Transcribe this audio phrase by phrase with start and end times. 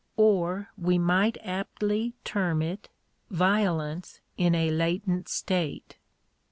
[0.17, 2.89] Or we might aptly term it—
[3.29, 5.97] violence in a latent state.